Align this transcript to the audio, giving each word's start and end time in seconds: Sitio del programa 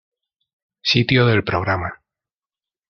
Sitio 0.81 1.27
del 1.27 1.43
programa 1.43 1.93